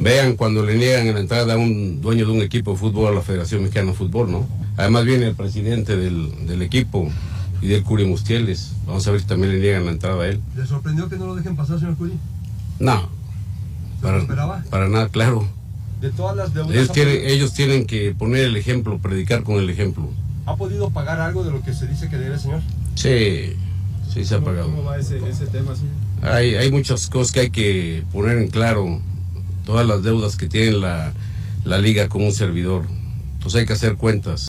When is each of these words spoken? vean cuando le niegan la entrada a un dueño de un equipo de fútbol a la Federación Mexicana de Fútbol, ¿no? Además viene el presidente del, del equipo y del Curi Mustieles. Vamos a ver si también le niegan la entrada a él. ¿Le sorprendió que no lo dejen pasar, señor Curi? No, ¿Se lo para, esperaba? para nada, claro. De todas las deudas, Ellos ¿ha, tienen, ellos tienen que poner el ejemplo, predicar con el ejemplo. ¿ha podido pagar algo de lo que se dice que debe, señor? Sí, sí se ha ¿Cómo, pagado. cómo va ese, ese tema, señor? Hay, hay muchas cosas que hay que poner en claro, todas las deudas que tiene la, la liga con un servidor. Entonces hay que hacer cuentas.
vean 0.00 0.36
cuando 0.36 0.64
le 0.64 0.76
niegan 0.76 1.12
la 1.14 1.20
entrada 1.20 1.54
a 1.54 1.58
un 1.58 2.00
dueño 2.00 2.26
de 2.26 2.32
un 2.32 2.42
equipo 2.42 2.72
de 2.72 2.78
fútbol 2.78 3.08
a 3.08 3.14
la 3.16 3.22
Federación 3.22 3.62
Mexicana 3.62 3.90
de 3.92 3.96
Fútbol, 3.96 4.30
¿no? 4.30 4.46
Además 4.76 5.04
viene 5.04 5.26
el 5.26 5.34
presidente 5.34 5.96
del, 5.96 6.46
del 6.46 6.62
equipo 6.62 7.08
y 7.60 7.68
del 7.68 7.82
Curi 7.82 8.04
Mustieles. 8.06 8.72
Vamos 8.86 9.06
a 9.06 9.10
ver 9.10 9.20
si 9.20 9.26
también 9.26 9.52
le 9.52 9.58
niegan 9.60 9.84
la 9.84 9.92
entrada 9.92 10.22
a 10.22 10.28
él. 10.28 10.40
¿Le 10.56 10.66
sorprendió 10.66 11.08
que 11.08 11.16
no 11.16 11.26
lo 11.26 11.34
dejen 11.36 11.54
pasar, 11.56 11.78
señor 11.78 11.96
Curi? 11.96 12.12
No, 12.78 13.00
¿Se 13.00 13.06
lo 13.96 14.00
para, 14.02 14.18
esperaba? 14.18 14.64
para 14.70 14.88
nada, 14.88 15.08
claro. 15.08 15.46
De 16.00 16.10
todas 16.10 16.34
las 16.34 16.54
deudas, 16.54 16.72
Ellos 16.74 16.88
¿ha, 16.88 16.92
tienen, 16.94 17.18
ellos 17.26 17.52
tienen 17.52 17.84
que 17.86 18.14
poner 18.18 18.44
el 18.44 18.56
ejemplo, 18.56 18.98
predicar 18.98 19.42
con 19.42 19.56
el 19.56 19.68
ejemplo. 19.68 20.08
¿ha 20.46 20.56
podido 20.56 20.90
pagar 20.90 21.20
algo 21.20 21.44
de 21.44 21.52
lo 21.52 21.62
que 21.62 21.74
se 21.74 21.86
dice 21.86 22.08
que 22.08 22.16
debe, 22.16 22.38
señor? 22.38 22.60
Sí, 22.94 23.52
sí 24.12 24.24
se 24.24 24.34
ha 24.34 24.38
¿Cómo, 24.38 24.46
pagado. 24.46 24.70
cómo 24.70 24.84
va 24.84 24.96
ese, 24.98 25.18
ese 25.28 25.46
tema, 25.46 25.76
señor? 25.76 25.92
Hay, 26.34 26.54
hay 26.54 26.72
muchas 26.72 27.08
cosas 27.08 27.32
que 27.32 27.40
hay 27.40 27.50
que 27.50 28.02
poner 28.12 28.38
en 28.38 28.48
claro, 28.48 29.00
todas 29.70 29.86
las 29.86 30.02
deudas 30.02 30.34
que 30.34 30.48
tiene 30.48 30.72
la, 30.72 31.12
la 31.64 31.78
liga 31.78 32.08
con 32.08 32.24
un 32.24 32.32
servidor. 32.32 32.82
Entonces 33.34 33.60
hay 33.60 33.66
que 33.66 33.72
hacer 33.74 33.94
cuentas. 33.94 34.48